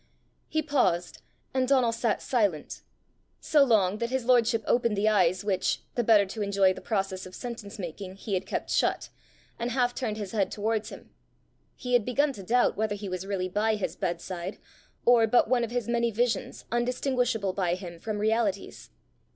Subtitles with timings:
[0.49, 1.21] He paused,
[1.53, 2.81] and Donal sat silent
[3.39, 7.27] so long that his lordship opened the eyes which, the better to enjoy the process
[7.27, 9.09] of sentence making, he had kept shut,
[9.59, 11.11] and half turned his head towards him:
[11.75, 14.57] he had begun to doubt whether he was really by his bedside,
[15.05, 18.89] or but one of his many visions undistinguishable by him from realities.